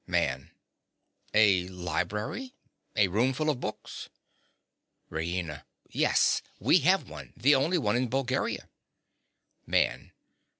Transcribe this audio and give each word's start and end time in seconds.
MAN. 0.07 0.49
A 1.35 1.67
library? 1.67 2.55
A 2.95 3.07
roomful 3.07 3.51
of 3.51 3.59
books. 3.59 4.09
RAINA. 5.11 5.63
Yes, 5.91 6.41
we 6.59 6.79
have 6.79 7.07
one, 7.07 7.33
the 7.37 7.53
only 7.53 7.77
one 7.77 7.95
in 7.95 8.07
Bulgaria. 8.09 8.67
MAN. 9.67 10.11